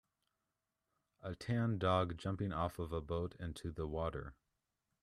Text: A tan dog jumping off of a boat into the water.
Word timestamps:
A 1.21 1.35
tan 1.35 1.77
dog 1.77 2.17
jumping 2.17 2.51
off 2.51 2.79
of 2.79 2.91
a 2.91 3.01
boat 3.01 3.35
into 3.35 3.71
the 3.71 3.85
water. 3.85 4.33